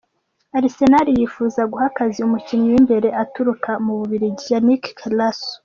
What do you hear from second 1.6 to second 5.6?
guha akazi umukinyi w'imbere aturuka mu Bubiligi, Yannick Carrasco.